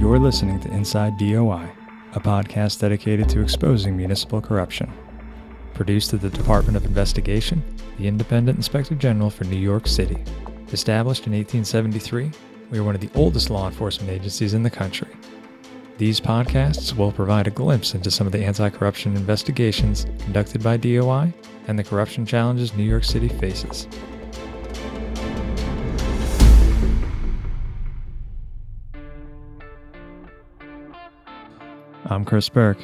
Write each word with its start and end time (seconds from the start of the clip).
You're 0.00 0.18
listening 0.18 0.58
to 0.60 0.70
Inside 0.70 1.18
DOI, 1.18 1.70
a 2.14 2.20
podcast 2.20 2.80
dedicated 2.80 3.28
to 3.28 3.42
exposing 3.42 3.94
municipal 3.94 4.40
corruption. 4.40 4.90
Produced 5.74 6.14
at 6.14 6.22
the 6.22 6.30
Department 6.30 6.78
of 6.78 6.86
Investigation, 6.86 7.62
the 7.98 8.08
Independent 8.08 8.56
Inspector 8.56 8.94
General 8.94 9.28
for 9.28 9.44
New 9.44 9.58
York 9.58 9.86
City. 9.86 10.16
Established 10.72 11.26
in 11.26 11.34
1873, 11.34 12.30
we 12.70 12.78
are 12.78 12.82
one 12.82 12.94
of 12.94 13.02
the 13.02 13.10
oldest 13.14 13.50
law 13.50 13.66
enforcement 13.66 14.10
agencies 14.10 14.54
in 14.54 14.62
the 14.62 14.70
country. 14.70 15.08
These 15.98 16.18
podcasts 16.18 16.96
will 16.96 17.12
provide 17.12 17.46
a 17.46 17.50
glimpse 17.50 17.94
into 17.94 18.10
some 18.10 18.26
of 18.26 18.32
the 18.32 18.42
anti 18.42 18.70
corruption 18.70 19.14
investigations 19.18 20.06
conducted 20.20 20.62
by 20.62 20.78
DOI 20.78 21.30
and 21.68 21.78
the 21.78 21.84
corruption 21.84 22.24
challenges 22.24 22.72
New 22.72 22.84
York 22.84 23.04
City 23.04 23.28
faces. 23.28 23.86
I'm 32.12 32.24
Chris 32.24 32.48
Burke. 32.48 32.80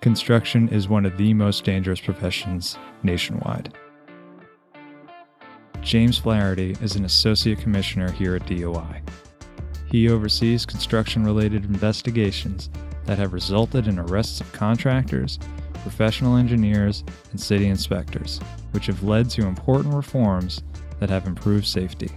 Construction 0.00 0.70
is 0.70 0.88
one 0.88 1.04
of 1.04 1.18
the 1.18 1.34
most 1.34 1.62
dangerous 1.62 2.00
professions 2.00 2.78
nationwide. 3.02 3.76
James 5.82 6.16
Flaherty 6.16 6.74
is 6.80 6.96
an 6.96 7.04
associate 7.04 7.58
commissioner 7.58 8.10
here 8.10 8.34
at 8.34 8.46
DOI. 8.46 9.02
He 9.90 10.08
oversees 10.08 10.64
construction 10.64 11.22
related 11.22 11.66
investigations 11.66 12.70
that 13.04 13.18
have 13.18 13.34
resulted 13.34 13.88
in 13.88 13.98
arrests 13.98 14.40
of 14.40 14.50
contractors, 14.52 15.38
professional 15.82 16.36
engineers, 16.36 17.04
and 17.30 17.38
city 17.38 17.66
inspectors, 17.66 18.40
which 18.70 18.86
have 18.86 19.02
led 19.02 19.28
to 19.28 19.46
important 19.46 19.94
reforms 19.94 20.62
that 20.98 21.10
have 21.10 21.26
improved 21.26 21.66
safety. 21.66 22.10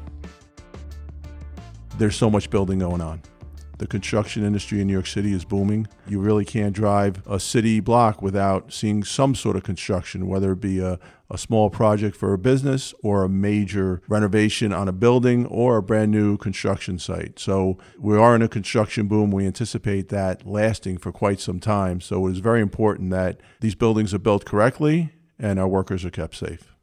There's 1.98 2.16
so 2.16 2.30
much 2.30 2.50
building 2.50 2.80
going 2.80 3.02
on. 3.02 3.22
The 3.78 3.88
construction 3.88 4.44
industry 4.44 4.82
in 4.82 4.88
New 4.88 4.94
York 4.94 5.06
City 5.06 5.34
is 5.34 5.46
booming. 5.46 5.88
You 6.08 6.20
really 6.20 6.46
can't 6.46 6.74
drive 6.74 7.22
a 7.28 7.40
city 7.40 7.80
block 7.80 8.24
without 8.24 8.74
seeing 8.74 9.04
some 9.04 9.36
sort 9.36 9.56
of 9.56 9.64
construction, 9.64 10.28
whether 10.28 10.54
it 10.54 10.62
be 10.62 10.80
a, 10.80 11.00
a 11.30 11.38
small 11.38 11.70
project 11.70 12.16
for 12.16 12.34
a 12.34 12.40
business 12.40 12.96
or 13.04 13.24
a 13.24 13.30
major 13.30 14.02
renovation 14.08 14.74
on 14.74 14.88
a 14.88 14.92
building 14.92 15.46
or 15.46 15.78
a 15.78 15.84
brand 15.84 16.12
new 16.12 16.38
construction 16.38 16.98
site. 16.98 17.38
So 17.38 17.78
we 18.00 18.18
are 18.18 18.36
in 18.36 18.42
a 18.42 18.48
construction 18.48 19.08
boom. 19.08 19.30
We 19.30 19.46
anticipate 19.46 20.10
that 20.10 20.48
lasting 20.48 20.98
for 20.98 21.12
quite 21.12 21.40
some 21.40 21.60
time. 21.60 22.02
So 22.02 22.26
it 22.26 22.32
is 22.32 22.40
very 22.40 22.62
important 22.62 23.12
that 23.12 23.40
these 23.60 23.76
buildings 23.76 24.12
are 24.12 24.20
built 24.20 24.44
correctly 24.44 25.12
and 25.38 25.60
our 25.60 25.68
workers 25.68 26.04
are 26.04 26.10
kept 26.10 26.36
safe. 26.36 26.77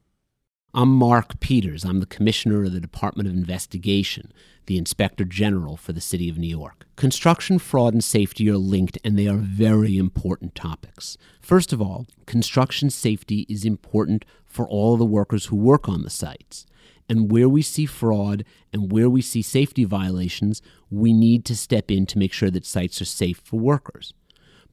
I'm 0.77 0.89
Mark 0.89 1.39
Peters. 1.39 1.85
I'm 1.85 2.01
the 2.01 2.07
Commissioner 2.07 2.65
of 2.65 2.73
the 2.73 2.81
Department 2.81 3.29
of 3.29 3.35
Investigation, 3.37 4.33
the 4.67 4.77
Inspector 4.77 5.25
General 5.27 5.77
for 5.77 5.93
the 5.93 6.01
City 6.01 6.29
of 6.29 6.37
New 6.37 6.49
York. 6.49 6.85
Construction 6.97 7.61
fraud 7.61 7.95
and 7.95 8.03
safety 8.03 8.51
are 8.51 8.57
linked, 8.57 8.99
and 9.05 9.17
they 9.17 9.29
are 9.29 9.37
very 9.37 9.97
important 9.97 10.57
topics. 10.57 11.17
First 11.41 11.73
of 11.73 11.81
all, 11.81 12.09
construction 12.27 12.91
safety 12.91 13.47
is 13.49 13.65
important 13.65 14.25
for 14.47 14.67
all 14.67 14.97
the 14.97 15.05
workers 15.05 15.47
who 15.47 15.55
work 15.55 15.89
on 15.89 16.03
the 16.03 16.11
sites. 16.11 16.67
And 17.09 17.31
where 17.31 17.49
we 17.49 17.63
see 17.63 17.87
fraud 17.87 18.45
and 18.73 18.91
where 18.91 19.09
we 19.09 19.23
see 19.23 19.43
safety 19.43 19.85
violations, 19.85 20.61
we 20.91 21.13
need 21.13 21.45
to 21.45 21.55
step 21.55 21.89
in 21.89 22.05
to 22.07 22.19
make 22.19 22.33
sure 22.33 22.51
that 22.51 22.67
sites 22.67 23.01
are 23.01 23.05
safe 23.05 23.41
for 23.45 23.61
workers. 23.61 24.13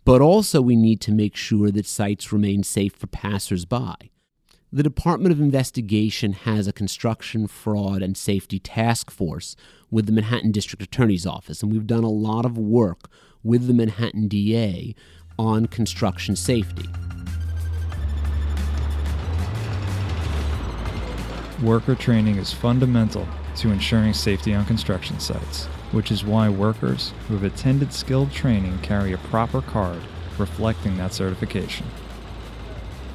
But 0.03 0.19
also, 0.19 0.63
we 0.63 0.75
need 0.75 0.99
to 1.02 1.11
make 1.11 1.35
sure 1.35 1.69
that 1.69 1.85
sites 1.85 2.33
remain 2.33 2.63
safe 2.63 2.95
for 2.95 3.05
passersby. 3.05 4.09
The 4.73 4.83
Department 4.83 5.33
of 5.33 5.41
Investigation 5.41 6.31
has 6.31 6.66
a 6.66 6.72
construction 6.72 7.45
fraud 7.47 8.02
and 8.02 8.16
safety 8.16 8.58
task 8.58 9.11
force 9.11 9.58
with 9.89 10.05
the 10.05 10.13
Manhattan 10.13 10.53
District 10.53 10.81
Attorney's 10.81 11.25
Office, 11.25 11.61
and 11.61 11.73
we've 11.73 11.86
done 11.86 12.05
a 12.05 12.09
lot 12.09 12.45
of 12.45 12.58
work 12.58 13.09
with 13.44 13.67
the 13.67 13.73
Manhattan 13.73 14.30
DA 14.30 14.95
on 15.38 15.66
construction 15.66 16.38
safety. 16.38 16.88
Worker 21.62 21.96
training 21.96 22.38
is 22.38 22.53
fundamental 22.53 23.28
to 23.57 23.72
ensuring 23.72 24.13
safety 24.13 24.53
on 24.53 24.63
construction 24.63 25.19
sites, 25.19 25.66
which 25.91 26.13
is 26.13 26.23
why 26.23 26.47
workers 26.47 27.12
who 27.28 27.34
have 27.34 27.44
attended 27.44 27.91
skilled 27.91 28.31
training 28.31 28.79
carry 28.79 29.12
a 29.12 29.17
proper 29.17 29.62
card 29.62 30.01
reflecting 30.38 30.96
that 30.96 31.12
certification. 31.12 31.85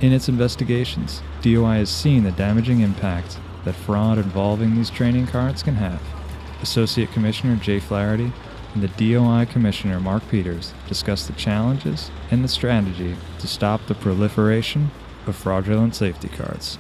In 0.03 0.13
its 0.13 0.29
investigations, 0.29 1.23
DOI 1.41 1.77
has 1.77 1.89
seen 1.89 2.25
the 2.25 2.33
damaging 2.33 2.81
impact 2.81 3.39
that 3.65 3.75
fraud 3.75 4.19
involving 4.19 4.75
these 4.75 4.91
training 4.91 5.27
cards 5.27 5.63
can 5.63 5.75
have. 5.77 6.03
Associate 6.61 7.11
Commissioner 7.13 7.57
Jay 7.57 7.81
Flaherty 7.81 8.31
and 8.75 8.83
the 8.83 8.89
DOI 8.89 9.47
Commissioner 9.47 9.99
Mark 9.99 10.23
Peters 10.29 10.75
discuss 10.87 11.27
the 11.27 11.33
challenges 11.33 12.11
and 12.31 12.45
the 12.45 12.49
strategy 12.49 13.17
to 13.39 13.47
stop 13.47 13.87
the 13.87 13.95
proliferation 13.95 14.91
of 15.27 15.35
fraudulent 15.35 15.95
safety 15.95 16.29
cards. 16.29 16.79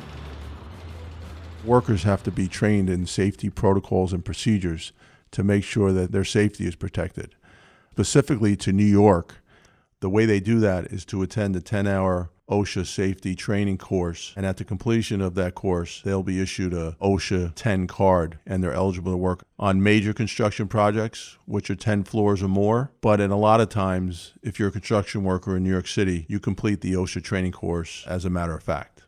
Workers 1.65 2.03
have 2.03 2.23
to 2.25 2.31
be 2.31 2.49
trained 2.49 2.91
in 2.91 3.07
safety 3.07 3.49
protocols 3.49 4.13
and 4.13 4.27
procedures 4.27 4.93
to 5.31 5.43
make 5.43 5.65
sure 5.65 5.91
that 5.91 6.13
their 6.13 6.25
safety 6.25 6.67
is 6.67 6.77
protected. 6.77 7.35
Specifically 7.93 8.57
to 8.57 8.75
New 8.75 8.85
York, 8.85 9.37
the 10.01 10.11
way 10.11 10.27
they 10.27 10.39
do 10.39 10.61
that 10.61 10.93
is 10.93 11.07
to 11.07 11.23
attend 11.23 11.57
a 11.57 11.63
10 11.63 11.87
hour 11.87 12.31
OSHA 12.49 12.87
safety 12.87 13.35
training 13.35 13.79
course. 13.79 14.33
And 14.37 14.47
at 14.47 14.57
the 14.57 14.65
completion 14.65 15.21
of 15.21 15.35
that 15.35 15.55
course, 15.55 16.01
they'll 16.03 16.23
be 16.23 16.41
issued 16.41 16.73
a 16.73 16.97
OSHA 17.01 17.55
10 17.55 17.87
card 17.87 18.39
and 18.47 18.63
they're 18.63 18.73
eligible 18.73 19.13
to 19.13 19.17
work 19.17 19.45
on 19.59 19.83
major 19.83 20.13
construction 20.13 20.69
projects, 20.69 21.39
which 21.47 21.71
are 21.71 21.75
10 21.75 22.05
floors 22.05 22.43
or 22.43 22.49
more. 22.49 22.93
But 23.01 23.21
in 23.21 23.31
a 23.31 23.39
lot 23.39 23.61
of 23.61 23.69
times, 23.69 24.35
if 24.43 24.59
you're 24.59 24.69
a 24.69 24.73
construction 24.73 25.25
worker 25.25 25.57
in 25.57 25.65
New 25.65 25.73
York 25.73 25.89
City, 25.89 26.27
you 26.29 26.39
complete 26.39 26.81
the 26.81 26.93
OSHA 26.93 27.23
training 27.23 27.53
course 27.53 28.05
as 28.07 28.25
a 28.25 28.31
matter 28.31 28.55
of 28.55 28.63
fact. 28.63 29.03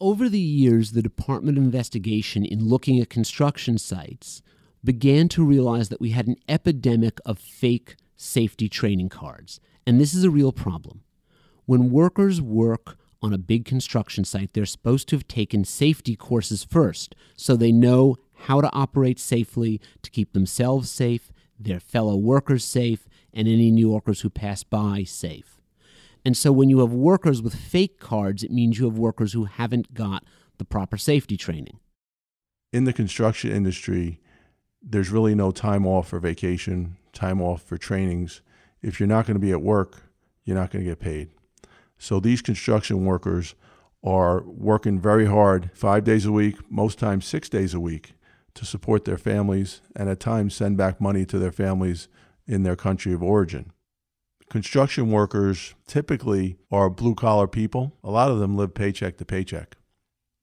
Over 0.00 0.28
the 0.28 0.40
years, 0.40 0.92
the 0.92 1.02
Department 1.02 1.56
of 1.56 1.64
Investigation, 1.64 2.44
in 2.44 2.66
looking 2.66 3.00
at 3.00 3.08
construction 3.08 3.78
sites, 3.78 4.42
began 4.82 5.28
to 5.28 5.44
realize 5.44 5.88
that 5.88 6.00
we 6.00 6.10
had 6.10 6.26
an 6.26 6.36
epidemic 6.48 7.18
of 7.24 7.38
fake 7.38 7.96
safety 8.16 8.68
training 8.68 9.08
cards. 9.08 9.60
And 9.86 10.00
this 10.00 10.12
is 10.12 10.24
a 10.24 10.30
real 10.30 10.52
problem. 10.52 11.03
When 11.66 11.90
workers 11.90 12.42
work 12.42 12.96
on 13.22 13.32
a 13.32 13.38
big 13.38 13.64
construction 13.64 14.24
site, 14.24 14.52
they're 14.52 14.66
supposed 14.66 15.08
to 15.08 15.16
have 15.16 15.26
taken 15.26 15.64
safety 15.64 16.14
courses 16.14 16.62
first 16.62 17.14
so 17.36 17.56
they 17.56 17.72
know 17.72 18.16
how 18.34 18.60
to 18.60 18.70
operate 18.72 19.18
safely 19.18 19.80
to 20.02 20.10
keep 20.10 20.32
themselves 20.32 20.90
safe, 20.90 21.32
their 21.58 21.80
fellow 21.80 22.16
workers 22.16 22.64
safe, 22.64 23.08
and 23.32 23.48
any 23.48 23.70
New 23.70 23.88
Yorkers 23.88 24.20
who 24.20 24.30
pass 24.30 24.62
by 24.62 25.04
safe. 25.04 25.60
And 26.24 26.36
so 26.36 26.52
when 26.52 26.68
you 26.68 26.80
have 26.80 26.92
workers 26.92 27.42
with 27.42 27.54
fake 27.54 27.98
cards, 27.98 28.42
it 28.42 28.50
means 28.50 28.78
you 28.78 28.84
have 28.86 28.98
workers 28.98 29.32
who 29.32 29.44
haven't 29.44 29.94
got 29.94 30.24
the 30.58 30.64
proper 30.64 30.96
safety 30.96 31.36
training. 31.36 31.78
In 32.72 32.84
the 32.84 32.92
construction 32.92 33.50
industry, 33.50 34.20
there's 34.82 35.10
really 35.10 35.34
no 35.34 35.50
time 35.50 35.86
off 35.86 36.08
for 36.08 36.18
vacation, 36.18 36.96
time 37.12 37.40
off 37.40 37.62
for 37.62 37.78
trainings. 37.78 38.42
If 38.82 39.00
you're 39.00 39.06
not 39.06 39.26
going 39.26 39.36
to 39.36 39.40
be 39.40 39.52
at 39.52 39.62
work, 39.62 40.02
you're 40.44 40.56
not 40.56 40.70
going 40.70 40.84
to 40.84 40.90
get 40.90 41.00
paid. 41.00 41.30
So 42.04 42.20
these 42.20 42.42
construction 42.42 43.06
workers 43.06 43.54
are 44.04 44.42
working 44.42 45.00
very 45.00 45.24
hard, 45.24 45.70
five 45.72 46.04
days 46.04 46.26
a 46.26 46.32
week, 46.32 46.56
most 46.70 46.98
times 46.98 47.24
six 47.24 47.48
days 47.48 47.72
a 47.72 47.80
week, 47.80 48.12
to 48.52 48.66
support 48.66 49.06
their 49.06 49.16
families 49.16 49.80
and 49.96 50.10
at 50.10 50.20
times 50.20 50.54
send 50.54 50.76
back 50.76 51.00
money 51.00 51.24
to 51.24 51.38
their 51.38 51.50
families 51.50 52.08
in 52.46 52.62
their 52.62 52.76
country 52.76 53.14
of 53.14 53.22
origin. 53.22 53.72
Construction 54.50 55.10
workers 55.10 55.74
typically 55.86 56.58
are 56.70 56.90
blue 56.90 57.14
collar 57.14 57.48
people. 57.48 57.96
A 58.04 58.10
lot 58.10 58.30
of 58.30 58.38
them 58.38 58.54
live 58.54 58.74
paycheck 58.74 59.16
to 59.16 59.24
paycheck. 59.24 59.78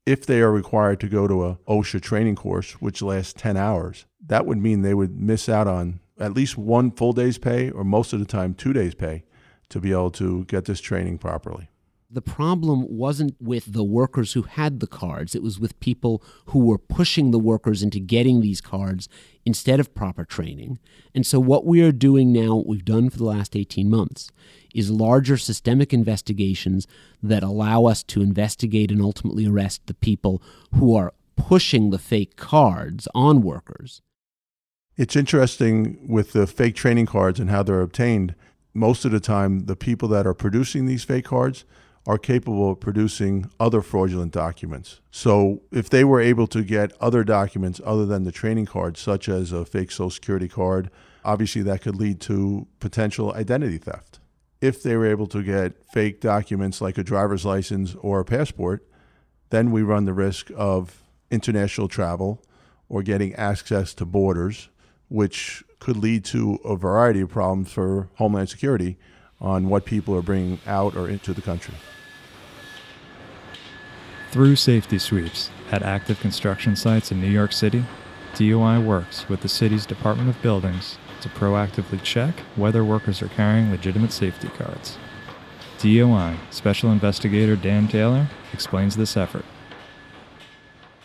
If 0.04 0.26
they 0.26 0.42
are 0.42 0.52
required 0.52 1.00
to 1.02 1.08
go 1.08 1.28
to 1.28 1.46
a 1.46 1.60
OSHA 1.68 2.02
training 2.02 2.38
course, 2.38 2.82
which 2.82 3.04
lasts 3.04 3.34
10 3.34 3.56
hours, 3.56 4.08
that 4.26 4.48
would 4.48 4.58
mean 4.58 4.82
they 4.82 4.96
would 4.96 5.22
miss 5.22 5.48
out 5.48 5.68
on 5.68 6.00
at 6.20 6.34
least 6.34 6.58
one 6.58 6.90
full 6.90 7.14
day's 7.14 7.38
pay 7.38 7.70
or 7.70 7.84
most 7.84 8.14
of 8.14 8.20
the 8.20 8.26
time 8.26 8.56
two 8.56 8.74
days' 8.74 8.96
pay 8.96 9.26
to 9.72 9.80
be 9.80 9.92
able 9.92 10.12
to 10.12 10.46
get 10.46 10.66
this 10.66 10.80
training 10.80 11.18
properly. 11.18 11.70
The 12.14 12.22
problem 12.22 12.86
wasn't 12.90 13.36
with 13.40 13.72
the 13.72 13.86
workers 13.86 14.34
who 14.34 14.42
had 14.42 14.82
the 14.82 14.88
cards, 14.88 15.34
it 15.34 15.42
was 15.42 15.62
with 15.62 15.80
people 15.80 16.22
who 16.48 16.60
were 16.60 16.78
pushing 16.78 17.32
the 17.32 17.40
workers 17.40 17.82
into 17.82 18.02
getting 18.02 18.42
these 18.42 18.60
cards 18.60 19.08
instead 19.46 19.80
of 19.80 19.96
proper 19.96 20.26
training. 20.26 20.78
And 21.16 21.26
so, 21.26 21.40
what 21.40 21.66
we 21.66 21.82
are 21.82 21.94
doing 21.94 22.34
now, 22.34 22.56
what 22.56 22.68
we've 22.68 22.84
done 22.84 23.10
for 23.10 23.18
the 23.18 23.24
last 23.24 23.56
18 23.56 23.90
months, 23.90 24.30
is 24.76 24.92
larger 24.92 25.38
systemic 25.38 25.94
investigations 25.94 26.86
that 27.24 27.44
allow 27.44 27.86
us 27.86 28.04
to 28.04 28.22
investigate 28.22 28.92
and 28.92 29.02
ultimately 29.02 29.48
arrest 29.48 29.88
the 29.88 29.94
people 29.94 30.44
who 30.76 30.94
are 30.94 31.14
pushing 31.38 31.92
the 31.92 31.98
fake 31.98 32.36
cards 32.36 33.08
on 33.16 33.42
workers. 33.42 34.02
It's 34.98 35.16
interesting 35.16 36.10
with 36.10 36.34
the 36.34 36.46
fake 36.46 36.76
training 36.76 37.06
cards 37.06 37.40
and 37.40 37.50
how 37.50 37.64
they're 37.64 37.82
obtained 37.82 38.36
most 38.74 39.06
of 39.06 39.12
the 39.12 39.20
time, 39.20 39.66
the 39.66 39.76
people 39.76 40.08
that 40.10 40.26
are 40.26 40.34
producing 40.34 40.86
these 40.86 41.04
fake 41.04 41.26
cards 41.26 41.66
are 42.08 42.18
capable 42.18 42.72
of 42.72 42.80
producing 42.80 43.50
other 43.60 43.82
fraudulent 43.82 44.32
documents. 44.32 45.02
So, 45.12 45.62
if 45.72 45.90
they 45.90 46.04
were 46.04 46.20
able 46.20 46.48
to 46.48 46.64
get 46.64 46.94
other 47.00 47.24
documents 47.24 47.80
other 47.86 48.06
than 48.06 48.24
the 48.24 48.32
training 48.32 48.66
card, 48.66 48.98
such 48.98 49.30
as 49.30 49.52
a 49.52 49.66
fake 49.66 49.92
Social 49.92 50.10
Security 50.10 50.48
card, 50.48 50.90
Obviously, 51.24 51.62
that 51.64 51.82
could 51.82 51.96
lead 51.96 52.20
to 52.22 52.68
potential 52.80 53.34
identity 53.34 53.78
theft. 53.78 54.20
If 54.60 54.82
they 54.82 54.96
were 54.96 55.06
able 55.06 55.28
to 55.28 55.44
get 55.44 55.84
fake 55.86 56.20
documents 56.22 56.82
like 56.82 56.98
a 56.98 57.04
driver's 57.04 57.46
license 57.46 57.96
or 58.00 58.20
a 58.20 58.26
passport, 58.26 58.88
then 59.50 59.72
we 59.72 59.82
run 59.82 60.06
the 60.06 60.14
risk 60.14 60.52
of 60.56 61.04
international 61.30 61.88
travel 61.88 62.44
or 62.90 63.04
getting 63.04 63.34
access 63.36 63.94
to 63.96 64.06
borders, 64.06 64.70
which 65.12 65.62
could 65.80 65.98
lead 65.98 66.24
to 66.24 66.58
a 66.64 66.78
variety 66.78 67.20
of 67.20 67.30
problems 67.30 67.70
for 67.70 68.08
Homeland 68.16 68.48
Security 68.48 68.98
on 69.42 69.68
what 69.68 69.84
people 69.84 70.16
are 70.16 70.22
bringing 70.22 70.58
out 70.66 70.96
or 70.96 71.10
into 71.10 71.34
the 71.34 71.42
country. 71.42 71.74
Through 74.32 74.56
safety 74.56 74.98
sweeps 74.98 75.50
at 75.70 75.84
active 75.84 76.22
construction 76.22 76.78
sites 76.78 77.12
in 77.12 77.20
New 77.20 77.30
York 77.30 77.52
City, 77.52 77.84
DOI 78.36 78.80
works 78.80 79.28
with 79.28 79.42
the 79.42 79.50
city's 79.50 79.86
Department 79.86 80.30
of 80.30 80.42
Buildings 80.42 80.98
to 81.20 81.28
proactively 81.28 82.02
check 82.02 82.40
whether 82.56 82.86
workers 82.86 83.22
are 83.22 83.28
carrying 83.28 83.70
legitimate 83.70 84.14
safety 84.14 84.48
cards. 84.48 84.98
DOI 85.80 86.38
Special 86.52 86.90
Investigator 86.90 87.58
Dan 87.58 87.90
Taylor 87.90 88.30
explains 88.54 88.96
this 88.96 89.18
effort. 89.18 89.44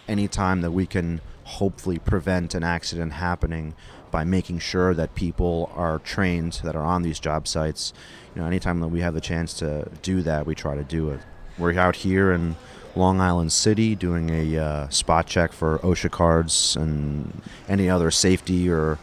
Anytime 0.07 0.61
that 0.61 0.71
we 0.71 0.87
can 0.87 1.21
hopefully 1.47 1.99
prevent 1.99 2.55
an 2.55 2.65
accident 2.65 3.13
happening 3.13 3.73
by 4.11 4.25
making 4.25 4.59
sure 4.59 4.93
that 4.95 5.15
people 5.15 5.71
are 5.75 6.01
trained 6.01 6.61
that 6.65 6.75
are 6.75 6.85
on 6.85 7.03
these 7.03 7.21
job 7.21 7.47
sites, 7.47 7.93
you 8.35 8.41
know, 8.41 8.47
anytime 8.47 8.81
that 8.81 8.89
we 8.89 9.01
have 9.01 9.15
the 9.15 9.21
chance 9.21 9.55
to 9.55 9.89
do 10.03 10.23
that, 10.23 10.45
we 10.45 10.55
try 10.55 10.75
to 10.75 10.83
do 10.85 11.11
it. 11.11 11.21
We're 11.57 11.79
out 11.79 11.97
here 11.97 12.33
in 12.33 12.57
Long 12.97 13.21
Island 13.21 13.53
City 13.53 13.95
doing 13.95 14.31
a 14.31 14.59
uh, 14.59 14.89
spot 14.89 15.27
check 15.27 15.53
for 15.53 15.79
OSHA 15.79 16.11
cards 16.11 16.77
and 16.77 17.43
any 17.69 17.89
other 17.89 18.11
safety 18.11 18.69
or 18.69 18.99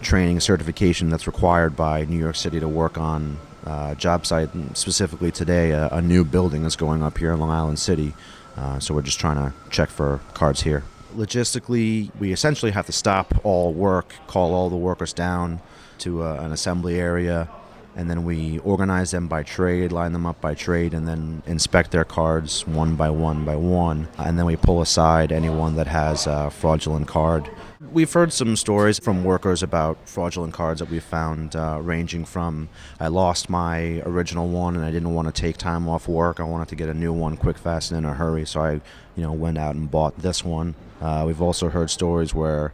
training 0.00 0.40
certification 0.40 1.10
that's 1.10 1.26
required 1.26 1.76
by 1.76 2.04
New 2.04 2.18
York 2.18 2.36
City 2.36 2.58
to 2.58 2.68
work 2.68 2.96
on 2.96 3.38
uh, 3.66 3.94
job 3.96 4.26
site. 4.26 4.48
Specifically 4.74 5.30
today, 5.30 5.70
a, 5.72 5.88
a, 5.88 6.02
new 6.02 6.24
building 6.24 6.64
is 6.64 6.74
going 6.74 7.02
up 7.02 7.18
here 7.18 7.32
in 7.32 7.38
Long 7.38 7.50
Island 7.50 7.78
City. 7.78 8.14
Uh, 8.56 8.80
so 8.80 8.94
we're 8.94 9.02
just 9.02 9.20
trying 9.20 9.36
to 9.36 9.52
check 9.70 9.88
for 9.88 10.20
cards 10.34 10.62
here. 10.62 10.82
Logistically, 11.16 12.10
we 12.18 12.32
essentially 12.32 12.72
have 12.72 12.86
to 12.86 12.92
stop 12.92 13.34
all 13.44 13.72
work, 13.72 14.14
call 14.26 14.54
all 14.54 14.70
the 14.70 14.76
workers 14.76 15.12
down 15.12 15.60
to 15.98 16.22
uh, 16.22 16.36
an 16.40 16.52
assembly 16.52 16.98
area, 16.98 17.48
and 17.96 18.08
then 18.08 18.24
we 18.24 18.58
organize 18.60 19.10
them 19.10 19.28
by 19.28 19.42
trade, 19.42 19.92
line 19.92 20.12
them 20.12 20.26
up 20.26 20.40
by 20.40 20.54
trade, 20.54 20.94
and 20.94 21.06
then 21.06 21.42
inspect 21.46 21.90
their 21.90 22.04
cards 22.04 22.66
one 22.66 22.96
by 22.96 23.10
one 23.10 23.44
by 23.44 23.56
one. 23.56 24.08
And 24.18 24.38
then 24.38 24.46
we 24.46 24.56
pull 24.56 24.80
aside 24.80 25.32
anyone 25.32 25.76
that 25.76 25.86
has 25.86 26.26
a 26.26 26.50
fraudulent 26.50 27.06
card. 27.06 27.50
We've 27.92 28.12
heard 28.12 28.32
some 28.32 28.56
stories 28.56 28.98
from 28.98 29.24
workers 29.24 29.62
about 29.62 30.08
fraudulent 30.08 30.54
cards 30.54 30.80
that 30.80 30.88
we 30.88 31.00
found, 31.00 31.54
uh, 31.54 31.78
ranging 31.82 32.24
from 32.24 32.70
I 32.98 33.08
lost 33.08 33.50
my 33.50 34.00
original 34.06 34.48
one 34.48 34.76
and 34.76 34.84
I 34.84 34.90
didn't 34.90 35.12
want 35.12 35.34
to 35.34 35.40
take 35.40 35.58
time 35.58 35.88
off 35.88 36.08
work. 36.08 36.40
I 36.40 36.44
wanted 36.44 36.68
to 36.68 36.76
get 36.76 36.88
a 36.88 36.94
new 36.94 37.12
one 37.12 37.36
quick, 37.36 37.58
fast, 37.58 37.90
and 37.90 37.98
in 37.98 38.04
a 38.04 38.14
hurry, 38.14 38.46
so 38.46 38.62
I, 38.62 38.72
you 39.16 39.22
know, 39.22 39.32
went 39.32 39.58
out 39.58 39.74
and 39.74 39.90
bought 39.90 40.18
this 40.18 40.42
one. 40.44 40.74
Uh, 41.00 41.24
we've 41.26 41.42
also 41.42 41.68
heard 41.68 41.90
stories 41.90 42.32
where 42.32 42.72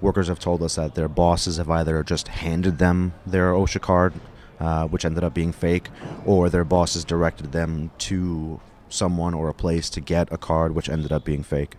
workers 0.00 0.28
have 0.28 0.38
told 0.38 0.62
us 0.62 0.76
that 0.76 0.94
their 0.94 1.08
bosses 1.08 1.58
have 1.58 1.68
either 1.68 2.02
just 2.02 2.28
handed 2.28 2.78
them 2.78 3.12
their 3.26 3.52
OSHA 3.52 3.80
card 3.80 4.14
uh, 4.60 4.86
which 4.88 5.04
ended 5.04 5.24
up 5.24 5.34
being 5.34 5.52
fake, 5.52 5.88
or 6.24 6.48
their 6.48 6.64
bosses 6.64 7.04
directed 7.04 7.52
them 7.52 7.90
to 7.98 8.60
someone 8.88 9.34
or 9.34 9.48
a 9.48 9.54
place 9.54 9.90
to 9.90 10.00
get 10.00 10.32
a 10.32 10.38
card, 10.38 10.74
which 10.74 10.88
ended 10.88 11.12
up 11.12 11.24
being 11.24 11.42
fake. 11.42 11.76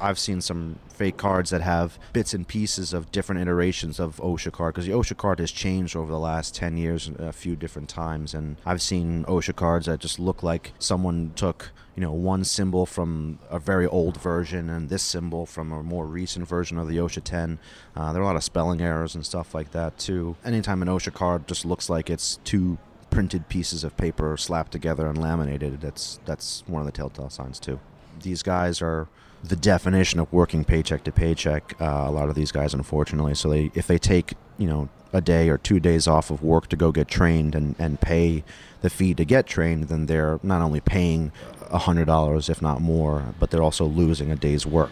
I've 0.00 0.18
seen 0.18 0.40
some 0.40 0.78
fake 0.88 1.16
cards 1.16 1.50
that 1.50 1.60
have 1.60 1.98
bits 2.12 2.34
and 2.34 2.46
pieces 2.46 2.92
of 2.92 3.12
different 3.12 3.40
iterations 3.40 4.00
of 4.00 4.16
OSHA 4.16 4.52
card 4.52 4.74
because 4.74 4.86
the 4.86 4.92
OSHA 4.92 5.16
card 5.16 5.38
has 5.38 5.50
changed 5.50 5.94
over 5.94 6.10
the 6.10 6.18
last 6.18 6.54
10 6.54 6.76
years 6.76 7.10
a 7.18 7.32
few 7.32 7.56
different 7.56 7.88
times. 7.88 8.34
And 8.34 8.56
I've 8.64 8.82
seen 8.82 9.24
OSHA 9.24 9.54
cards 9.56 9.86
that 9.86 10.00
just 10.00 10.18
look 10.18 10.42
like 10.42 10.72
someone 10.78 11.32
took, 11.36 11.70
you 11.94 12.00
know, 12.00 12.12
one 12.12 12.44
symbol 12.44 12.86
from 12.86 13.38
a 13.50 13.58
very 13.58 13.86
old 13.86 14.20
version 14.20 14.70
and 14.70 14.88
this 14.88 15.02
symbol 15.02 15.44
from 15.44 15.72
a 15.72 15.82
more 15.82 16.06
recent 16.06 16.48
version 16.48 16.78
of 16.78 16.88
the 16.88 16.96
OSHA 16.96 17.22
10. 17.22 17.58
Uh, 17.94 18.12
there 18.12 18.22
are 18.22 18.24
a 18.24 18.26
lot 18.26 18.36
of 18.36 18.44
spelling 18.44 18.80
errors 18.80 19.14
and 19.14 19.26
stuff 19.26 19.54
like 19.54 19.72
that 19.72 19.98
too. 19.98 20.36
Anytime 20.44 20.80
an 20.82 20.88
OSHA 20.88 21.12
card 21.12 21.46
just 21.46 21.64
looks 21.64 21.90
like 21.90 22.08
it's 22.08 22.38
two 22.44 22.78
printed 23.10 23.48
pieces 23.48 23.84
of 23.84 23.96
paper 23.96 24.36
slapped 24.38 24.72
together 24.72 25.06
and 25.06 25.18
laminated, 25.18 25.80
that's 25.82 26.18
that's 26.24 26.64
one 26.66 26.80
of 26.80 26.86
the 26.86 26.92
telltale 26.92 27.28
signs 27.28 27.60
too. 27.60 27.78
These 28.22 28.42
guys 28.42 28.80
are 28.80 29.08
the 29.44 29.56
definition 29.56 30.18
of 30.20 30.32
working 30.32 30.64
paycheck 30.64 31.04
to 31.04 31.12
paycheck. 31.12 31.74
Uh, 31.80 32.04
a 32.06 32.10
lot 32.10 32.28
of 32.28 32.34
these 32.34 32.52
guys, 32.52 32.72
unfortunately, 32.72 33.34
so 33.34 33.50
they 33.50 33.70
if 33.74 33.86
they 33.86 33.98
take 33.98 34.32
you 34.56 34.66
know 34.66 34.88
a 35.12 35.20
day 35.20 35.48
or 35.48 35.58
two 35.58 35.78
days 35.78 36.06
off 36.06 36.30
of 36.30 36.42
work 36.42 36.68
to 36.68 36.76
go 36.76 36.92
get 36.92 37.08
trained 37.08 37.54
and, 37.54 37.74
and 37.78 38.00
pay 38.00 38.44
the 38.80 38.90
fee 38.90 39.14
to 39.14 39.24
get 39.24 39.46
trained, 39.46 39.84
then 39.84 40.06
they're 40.06 40.40
not 40.42 40.62
only 40.62 40.80
paying 40.80 41.32
a 41.70 41.78
hundred 41.78 42.06
dollars, 42.06 42.48
if 42.48 42.60
not 42.60 42.80
more, 42.80 43.34
but 43.38 43.50
they're 43.50 43.62
also 43.62 43.84
losing 43.84 44.30
a 44.30 44.36
day's 44.36 44.66
work. 44.66 44.90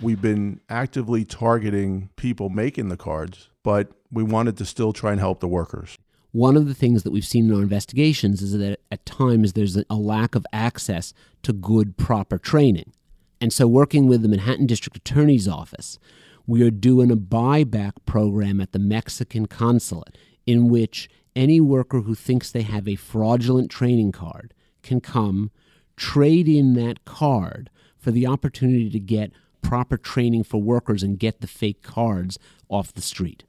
We've 0.00 0.20
been 0.20 0.60
actively 0.70 1.24
targeting 1.24 2.08
people 2.16 2.48
making 2.48 2.88
the 2.88 2.96
cards, 2.96 3.48
but 3.62 3.92
we 4.10 4.22
wanted 4.22 4.56
to 4.58 4.64
still 4.64 4.92
try 4.92 5.12
and 5.12 5.20
help 5.20 5.40
the 5.40 5.48
workers. 5.48 5.98
One 6.32 6.56
of 6.56 6.66
the 6.66 6.74
things 6.74 7.02
that 7.02 7.10
we've 7.10 7.24
seen 7.24 7.50
in 7.50 7.54
our 7.54 7.62
investigations 7.62 8.40
is 8.40 8.56
that 8.56 8.80
at 8.90 9.04
times 9.04 9.52
there's 9.52 9.76
a 9.76 9.94
lack 9.96 10.34
of 10.34 10.46
access 10.52 11.12
to 11.42 11.52
good, 11.52 11.96
proper 11.96 12.38
training. 12.38 12.92
And 13.40 13.52
so, 13.52 13.66
working 13.66 14.06
with 14.06 14.22
the 14.22 14.28
Manhattan 14.28 14.66
District 14.66 14.96
Attorney's 14.96 15.48
Office, 15.48 15.98
we 16.46 16.62
are 16.62 16.70
doing 16.70 17.10
a 17.10 17.16
buyback 17.16 17.92
program 18.06 18.60
at 18.60 18.72
the 18.72 18.78
Mexican 18.78 19.46
consulate 19.46 20.16
in 20.46 20.68
which 20.68 21.08
any 21.36 21.60
worker 21.60 22.00
who 22.00 22.14
thinks 22.14 22.50
they 22.50 22.62
have 22.62 22.88
a 22.88 22.96
fraudulent 22.96 23.70
training 23.70 24.12
card 24.12 24.54
can 24.82 25.00
come, 25.00 25.50
trade 25.96 26.48
in 26.48 26.74
that 26.74 27.04
card 27.04 27.70
for 27.98 28.10
the 28.10 28.26
opportunity 28.26 28.90
to 28.90 29.00
get 29.00 29.32
proper 29.62 29.96
training 29.96 30.42
for 30.42 30.60
workers 30.60 31.02
and 31.02 31.18
get 31.18 31.40
the 31.40 31.46
fake 31.46 31.82
cards 31.82 32.38
off 32.68 32.92
the 32.92 33.02
street 33.02 33.44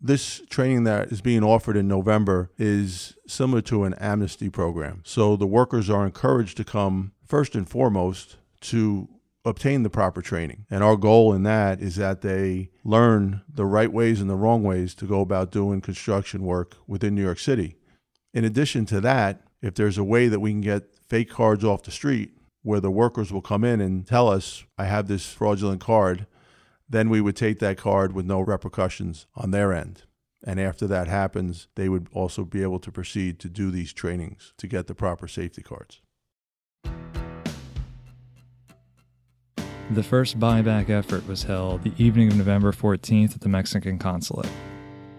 this 0.00 0.42
training 0.48 0.84
that 0.84 1.10
is 1.10 1.20
being 1.20 1.42
offered 1.42 1.76
in 1.76 1.88
November 1.88 2.50
is 2.56 3.16
similar 3.26 3.60
to 3.62 3.84
an 3.84 3.94
amnesty 3.94 4.48
program. 4.48 5.02
So 5.04 5.36
the 5.36 5.46
workers 5.46 5.90
are 5.90 6.04
encouraged 6.06 6.56
to 6.58 6.64
come 6.64 7.12
first 7.26 7.54
and 7.54 7.68
foremost 7.68 8.36
to 8.62 9.08
obtain 9.44 9.82
the 9.82 9.90
proper 9.90 10.20
training. 10.20 10.66
And 10.70 10.82
our 10.82 10.96
goal 10.96 11.32
in 11.32 11.42
that 11.44 11.80
is 11.80 11.96
that 11.96 12.20
they 12.20 12.70
learn 12.84 13.42
the 13.48 13.64
right 13.64 13.92
ways 13.92 14.20
and 14.20 14.28
the 14.28 14.36
wrong 14.36 14.62
ways 14.62 14.94
to 14.96 15.06
go 15.06 15.20
about 15.20 15.52
doing 15.52 15.80
construction 15.80 16.42
work 16.42 16.76
within 16.86 17.14
New 17.14 17.22
York 17.22 17.38
City. 17.38 17.76
In 18.34 18.44
addition 18.44 18.84
to 18.86 19.00
that, 19.00 19.42
if 19.62 19.74
there's 19.74 19.98
a 19.98 20.04
way 20.04 20.28
that 20.28 20.40
we 20.40 20.50
can 20.50 20.60
get 20.60 20.94
fake 21.08 21.30
cards 21.30 21.64
off 21.64 21.82
the 21.82 21.90
street 21.90 22.32
where 22.62 22.80
the 22.80 22.90
workers 22.90 23.32
will 23.32 23.42
come 23.42 23.64
in 23.64 23.80
and 23.80 24.06
tell 24.06 24.28
us, 24.28 24.64
I 24.76 24.84
have 24.84 25.08
this 25.08 25.32
fraudulent 25.32 25.80
card 25.80 26.26
then 26.88 27.10
we 27.10 27.20
would 27.20 27.36
take 27.36 27.58
that 27.58 27.76
card 27.76 28.12
with 28.12 28.24
no 28.24 28.40
repercussions 28.40 29.26
on 29.34 29.50
their 29.50 29.72
end. 29.72 30.02
And 30.46 30.58
after 30.58 30.86
that 30.86 31.08
happens, 31.08 31.68
they 31.74 31.88
would 31.88 32.08
also 32.12 32.44
be 32.44 32.62
able 32.62 32.78
to 32.80 32.92
proceed 32.92 33.38
to 33.40 33.48
do 33.48 33.70
these 33.70 33.92
trainings 33.92 34.54
to 34.58 34.66
get 34.66 34.86
the 34.86 34.94
proper 34.94 35.28
safety 35.28 35.62
cards. 35.62 36.00
The 39.92 40.02
first 40.02 40.38
buyback 40.38 40.90
effort 40.90 41.26
was 41.26 41.44
held 41.44 41.82
the 41.82 41.94
evening 41.96 42.28
of 42.28 42.36
November 42.36 42.72
14th 42.72 43.34
at 43.34 43.40
the 43.40 43.48
Mexican 43.48 43.98
consulate. 43.98 44.50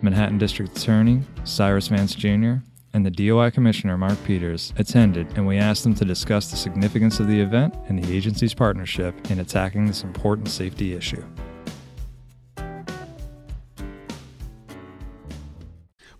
Manhattan 0.03 0.37
District 0.37 0.77
Attorney 0.77 1.23
Cyrus 1.43 1.87
Vance 1.87 2.13
Jr. 2.13 2.57
and 2.93 3.03
the 3.03 3.09
DOI 3.09 3.49
Commissioner 3.49 3.97
Mark 3.97 4.23
Peters 4.25 4.71
attended, 4.77 5.25
and 5.35 5.47
we 5.47 5.57
asked 5.57 5.83
them 5.83 5.95
to 5.95 6.05
discuss 6.05 6.51
the 6.51 6.55
significance 6.55 7.19
of 7.19 7.27
the 7.27 7.41
event 7.41 7.73
and 7.87 7.97
the 7.97 8.15
agency's 8.15 8.53
partnership 8.53 9.15
in 9.31 9.39
attacking 9.39 9.87
this 9.87 10.03
important 10.03 10.49
safety 10.49 10.93
issue. 10.93 11.23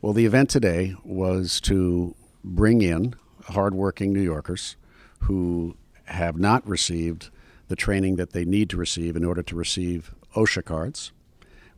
Well, 0.02 0.14
the 0.14 0.26
event 0.26 0.50
today 0.50 0.96
was 1.04 1.62
to 1.62 2.16
bring 2.44 2.82
in 2.82 3.14
hardworking 3.44 4.12
New 4.12 4.24
Yorkers 4.24 4.76
who 5.20 5.78
have 6.06 6.36
not 6.36 6.68
received 6.68 7.30
the 7.70 7.76
training 7.76 8.18
that 8.18 8.34
they 8.34 8.44
need 8.44 8.70
to 8.72 8.78
receive 8.78 9.16
in 9.16 9.24
order 9.24 9.42
to 9.42 9.56
receive 9.56 10.14
OSHA 10.36 10.66
cards, 10.66 11.12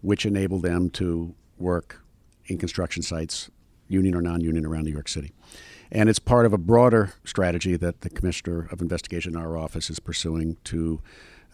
which 0.01 0.25
enable 0.25 0.59
them 0.59 0.89
to 0.89 1.35
work 1.59 2.01
in 2.47 2.57
construction 2.57 3.03
sites, 3.03 3.51
union 3.87 4.15
or 4.15 4.21
non 4.21 4.41
union, 4.41 4.65
around 4.65 4.85
New 4.85 4.91
York 4.91 5.07
City. 5.07 5.31
And 5.91 6.09
it's 6.09 6.19
part 6.19 6.45
of 6.45 6.53
a 6.53 6.57
broader 6.57 7.13
strategy 7.25 7.75
that 7.75 8.01
the 8.01 8.09
Commissioner 8.09 8.67
of 8.71 8.81
Investigation 8.81 9.35
in 9.35 9.41
our 9.41 9.57
office 9.57 9.89
is 9.89 9.99
pursuing 9.99 10.57
to 10.65 11.01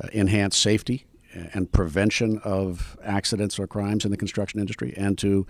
uh, 0.02 0.08
enhance 0.14 0.56
safety 0.56 1.06
and 1.34 1.72
prevention 1.72 2.40
of 2.44 2.98
accidents 3.04 3.60
or 3.60 3.68
crimes 3.68 4.06
in 4.06 4.12
the 4.12 4.18
construction 4.18 4.60
industry 4.60 4.94
and 4.96 5.18
to 5.18 5.46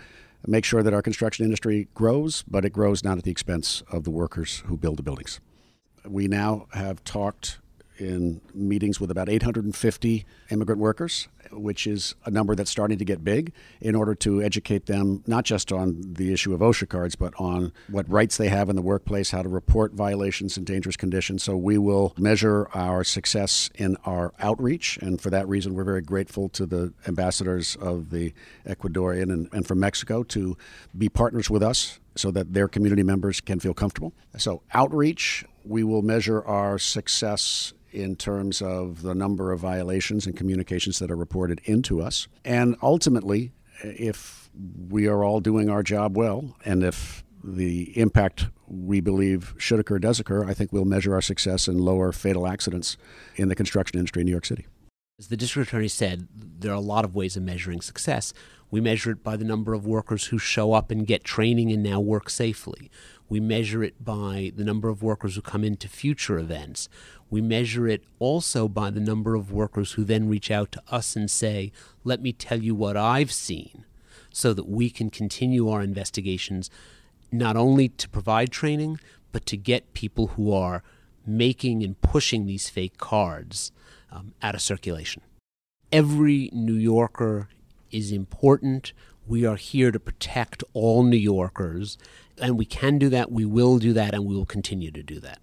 make 0.45 0.65
sure 0.65 0.81
that 0.81 0.93
our 0.93 1.01
construction 1.01 1.43
industry 1.43 1.87
grows, 1.93 2.43
but 2.43 2.63
it 2.63 2.71
grows 2.71 3.03
not 3.03 3.17
at 3.17 3.23
the 3.23 3.31
expense 3.31 3.83
of 3.91 4.03
the 4.03 4.11
workers 4.11 4.63
who 4.67 4.77
build 4.77 4.97
the 4.97 5.03
buildings. 5.03 5.39
We 6.05 6.27
now 6.27 6.67
have 6.73 7.03
talked 7.03 7.59
in 7.97 8.41
meetings 8.53 8.99
with 8.99 9.11
about 9.11 9.29
850 9.29 10.25
immigrant 10.49 10.79
workers, 10.79 11.27
which 11.51 11.87
is 11.87 12.15
a 12.25 12.31
number 12.31 12.55
that's 12.55 12.71
starting 12.71 12.97
to 12.97 13.05
get 13.05 13.23
big, 13.23 13.53
in 13.81 13.95
order 13.95 14.15
to 14.15 14.41
educate 14.41 14.85
them 14.85 15.23
not 15.27 15.45
just 15.45 15.71
on 15.71 16.01
the 16.01 16.33
issue 16.33 16.53
of 16.53 16.61
OSHA 16.61 16.89
cards, 16.89 17.15
but 17.15 17.33
on 17.37 17.71
what 17.89 18.09
rights 18.09 18.37
they 18.37 18.49
have 18.49 18.69
in 18.69 18.75
the 18.75 18.81
workplace, 18.81 19.31
how 19.31 19.41
to 19.41 19.49
report 19.49 19.93
violations 19.93 20.57
and 20.57 20.65
dangerous 20.65 20.97
conditions. 20.97 21.43
So 21.43 21.55
we 21.55 21.77
will 21.77 22.13
measure 22.17 22.67
our 22.73 23.03
success 23.03 23.69
in 23.75 23.97
our 24.05 24.33
outreach, 24.39 24.97
and 24.97 25.19
for 25.21 25.29
that 25.29 25.47
reason, 25.47 25.73
we're 25.73 25.83
very 25.83 26.01
grateful 26.01 26.49
to 26.49 26.65
the 26.65 26.93
ambassadors 27.07 27.75
of 27.77 28.09
the 28.09 28.33
Ecuadorian 28.65 29.31
and, 29.31 29.49
and 29.51 29.67
from 29.67 29.79
Mexico 29.79 30.23
to 30.23 30.57
be 30.97 31.09
partners 31.09 31.49
with 31.49 31.63
us 31.63 31.99
so 32.15 32.31
that 32.31 32.53
their 32.53 32.67
community 32.67 33.03
members 33.03 33.39
can 33.39 33.59
feel 33.59 33.73
comfortable. 33.73 34.13
So, 34.37 34.61
outreach, 34.73 35.45
we 35.63 35.83
will 35.83 36.01
measure 36.01 36.43
our 36.45 36.79
success 36.79 37.73
in 37.91 38.15
terms 38.15 38.61
of 38.61 39.01
the 39.01 39.15
number 39.15 39.51
of 39.51 39.59
violations 39.59 40.25
and 40.25 40.35
communications 40.35 40.99
that 40.99 41.11
are 41.11 41.15
reported 41.15 41.61
into 41.65 42.01
us. 42.01 42.27
And 42.43 42.75
ultimately, 42.81 43.51
if 43.83 44.49
we 44.89 45.07
are 45.07 45.23
all 45.23 45.39
doing 45.39 45.69
our 45.69 45.83
job 45.83 46.17
well, 46.17 46.55
and 46.65 46.83
if 46.83 47.23
the 47.43 47.97
impact 47.97 48.47
we 48.67 48.99
believe 48.99 49.53
should 49.57 49.79
occur 49.79 49.99
does 49.99 50.19
occur, 50.19 50.45
I 50.45 50.53
think 50.53 50.73
we'll 50.73 50.85
measure 50.85 51.13
our 51.13 51.21
success 51.21 51.67
in 51.67 51.77
lower 51.77 52.11
fatal 52.11 52.47
accidents 52.47 52.97
in 53.35 53.47
the 53.47 53.55
construction 53.55 53.99
industry 53.99 54.21
in 54.21 54.25
New 54.25 54.31
York 54.31 54.45
City. 54.45 54.65
As 55.19 55.29
the 55.29 55.37
district 55.37 55.69
attorney 55.69 55.87
said, 55.87 56.27
there 56.35 56.71
are 56.71 56.75
a 56.75 56.79
lot 56.79 57.05
of 57.05 57.15
ways 57.15 57.37
of 57.37 57.43
measuring 57.43 57.81
success. 57.81 58.33
We 58.69 58.81
measure 58.81 59.11
it 59.11 59.23
by 59.23 59.37
the 59.37 59.45
number 59.45 59.73
of 59.73 59.87
workers 59.87 60.25
who 60.25 60.37
show 60.37 60.73
up 60.73 60.91
and 60.91 61.07
get 61.07 61.23
training 61.23 61.71
and 61.71 61.81
now 61.81 61.99
work 61.99 62.29
safely. 62.29 62.91
We 63.29 63.39
measure 63.39 63.83
it 63.83 64.03
by 64.03 64.51
the 64.55 64.63
number 64.63 64.89
of 64.89 65.03
workers 65.03 65.35
who 65.35 65.41
come 65.41 65.63
into 65.63 65.87
future 65.87 66.39
events. 66.39 66.87
We 67.29 67.41
measure 67.41 67.87
it 67.87 68.03
also 68.19 68.67
by 68.67 68.89
the 68.89 69.01
number 69.01 69.35
of 69.35 69.51
workers 69.51 69.93
who 69.93 70.03
then 70.03 70.29
reach 70.29 70.49
out 70.49 70.71
to 70.73 70.83
us 70.89 71.15
and 71.15 71.29
say, 71.29 71.71
Let 72.03 72.21
me 72.21 72.31
tell 72.31 72.61
you 72.61 72.73
what 72.73 72.95
I've 72.95 73.31
seen, 73.31 73.85
so 74.31 74.53
that 74.53 74.67
we 74.67 74.89
can 74.89 75.09
continue 75.09 75.69
our 75.69 75.81
investigations, 75.81 76.69
not 77.31 77.57
only 77.57 77.89
to 77.89 78.07
provide 78.09 78.51
training, 78.51 78.99
but 79.31 79.45
to 79.47 79.57
get 79.57 79.93
people 79.93 80.27
who 80.27 80.53
are 80.53 80.83
making 81.25 81.83
and 81.83 81.99
pushing 82.01 82.45
these 82.45 82.69
fake 82.69 82.97
cards 82.97 83.71
um, 84.11 84.33
out 84.41 84.55
of 84.55 84.61
circulation. 84.61 85.21
Every 85.91 86.49
New 86.53 86.73
Yorker 86.73 87.49
is 87.91 88.11
important. 88.11 88.93
We 89.27 89.45
are 89.45 89.57
here 89.57 89.91
to 89.91 89.99
protect 89.99 90.63
all 90.73 91.03
New 91.03 91.17
Yorkers, 91.17 91.97
and 92.39 92.57
we 92.57 92.65
can 92.65 92.97
do 92.97 93.09
that, 93.09 93.31
we 93.31 93.45
will 93.45 93.77
do 93.77 93.93
that, 93.93 94.13
and 94.13 94.25
we 94.25 94.35
will 94.35 94.45
continue 94.45 94.91
to 94.91 95.03
do 95.03 95.19
that. 95.19 95.39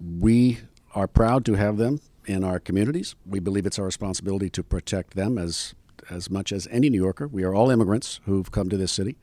We 0.00 0.60
are 0.94 1.06
proud 1.06 1.44
to 1.46 1.54
have 1.54 1.76
them 1.76 2.00
in 2.26 2.44
our 2.44 2.58
communities. 2.58 3.14
We 3.26 3.40
believe 3.40 3.66
it's 3.66 3.78
our 3.78 3.84
responsibility 3.84 4.50
to 4.50 4.62
protect 4.62 5.14
them 5.14 5.38
as 5.38 5.74
as 6.10 6.30
much 6.30 6.52
as 6.52 6.66
any 6.70 6.88
New 6.88 7.02
Yorker. 7.02 7.28
We 7.28 7.44
are 7.44 7.54
all 7.54 7.70
immigrants 7.70 8.20
who've 8.24 8.50
come 8.50 8.68
to 8.70 8.76
this 8.76 8.92
city, 8.92 9.16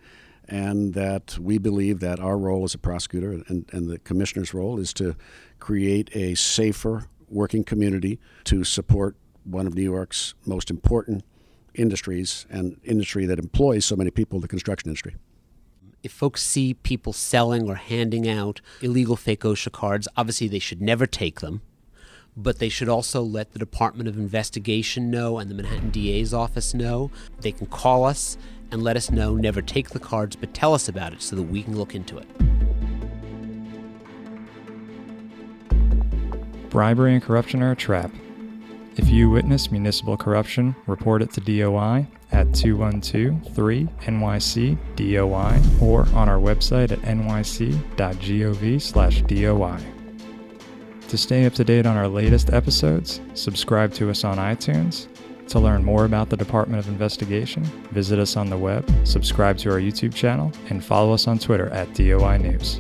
and 0.47 0.93
that 0.93 1.37
we 1.39 1.57
believe 1.57 1.99
that 2.01 2.19
our 2.19 2.37
role 2.37 2.63
as 2.63 2.73
a 2.73 2.77
prosecutor 2.77 3.31
and, 3.47 3.65
and 3.71 3.89
the 3.89 3.99
commissioner's 3.99 4.53
role 4.53 4.79
is 4.79 4.93
to 4.93 5.15
create 5.59 6.15
a 6.15 6.35
safer 6.35 7.07
working 7.29 7.63
community 7.63 8.19
to 8.43 8.63
support 8.63 9.15
one 9.43 9.67
of 9.67 9.75
New 9.75 9.83
York's 9.83 10.33
most 10.45 10.69
important 10.69 11.23
industries 11.73 12.45
and 12.49 12.79
industry 12.83 13.25
that 13.25 13.39
employs 13.39 13.85
so 13.85 13.95
many 13.95 14.11
people, 14.11 14.39
the 14.39 14.47
construction 14.47 14.89
industry. 14.89 15.15
If 16.05 16.11
folks 16.11 16.43
see 16.43 16.75
people 16.75 17.13
selling 17.13 17.67
or 17.67 17.73
handing 17.73 18.29
out 18.29 18.61
illegal 18.79 19.15
fake 19.15 19.39
OSHA 19.39 19.71
cards, 19.71 20.07
obviously 20.15 20.47
they 20.47 20.59
should 20.59 20.79
never 20.79 21.07
take 21.07 21.39
them, 21.39 21.63
but 22.37 22.59
they 22.59 22.69
should 22.69 22.87
also 22.87 23.23
let 23.23 23.53
the 23.53 23.57
Department 23.57 24.07
of 24.07 24.15
Investigation 24.15 25.09
know 25.09 25.39
and 25.39 25.49
the 25.49 25.55
Manhattan 25.55 25.89
DA's 25.89 26.31
office 26.31 26.75
know. 26.75 27.09
They 27.41 27.51
can 27.51 27.65
call 27.65 28.05
us 28.05 28.37
and 28.69 28.83
let 28.83 28.95
us 28.95 29.09
know. 29.09 29.35
Never 29.35 29.63
take 29.63 29.89
the 29.89 29.99
cards, 29.99 30.35
but 30.35 30.53
tell 30.53 30.75
us 30.75 30.87
about 30.87 31.11
it 31.11 31.23
so 31.23 31.35
that 31.37 31.41
we 31.41 31.63
can 31.63 31.75
look 31.75 31.95
into 31.95 32.19
it. 32.19 32.27
Bribery 36.69 37.15
and 37.15 37.23
corruption 37.23 37.63
are 37.63 37.71
a 37.71 37.75
trap. 37.75 38.11
If 38.97 39.09
you 39.09 39.29
witness 39.29 39.71
municipal 39.71 40.15
corruption, 40.15 40.73
report 40.87 41.21
it 41.21 41.31
to 41.33 41.41
DOI 41.41 42.07
at 42.31 42.53
212 42.53 43.53
3 43.53 43.87
NYC 44.03 44.77
DOI 44.95 45.61
or 45.85 46.07
on 46.13 46.29
our 46.29 46.39
website 46.39 46.93
at 46.93 47.01
nyc.gov/doi. 47.01 47.81
To 51.07 51.17
stay 51.17 51.45
up 51.45 51.53
to 51.53 51.63
date 51.63 51.85
on 51.85 51.97
our 51.97 52.07
latest 52.07 52.53
episodes, 52.53 53.19
subscribe 53.33 53.93
to 53.93 54.09
us 54.09 54.23
on 54.23 54.37
iTunes. 54.37 55.07
To 55.49 55.59
learn 55.59 55.83
more 55.83 56.05
about 56.05 56.29
the 56.29 56.37
Department 56.37 56.79
of 56.79 56.87
Investigation, 56.87 57.63
visit 57.91 58.17
us 58.17 58.35
on 58.35 58.49
the 58.49 58.57
web, 58.57 58.89
subscribe 59.03 59.57
to 59.59 59.71
our 59.71 59.79
YouTube 59.79 60.15
channel, 60.15 60.51
and 60.69 60.83
follow 60.83 61.13
us 61.13 61.27
on 61.27 61.37
Twitter 61.37 61.69
at 61.69 61.93
DOI 61.93 62.37
News. 62.37 62.79